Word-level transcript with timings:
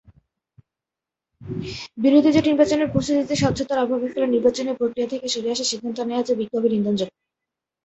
বিরোধী 1.97 2.29
জোট 2.31 2.45
নির্বাচনের 2.47 2.91
প্রস্তুতিতে 2.93 3.35
স্বচ্ছতার 3.35 3.83
অভাবের 3.83 4.11
ফলে 4.13 4.27
নির্বাচনী 4.27 4.69
প্রক্রিয়া 4.79 5.11
থেকে 5.11 5.25
সরে 5.33 5.53
আসার 5.53 5.69
সিদ্ধান্ত 5.71 5.97
নেয় 6.09 6.25
যা 6.27 6.33
বিক্ষোভের 6.39 6.75
ইন্ধন 6.77 6.95
জোগায়। 6.99 7.17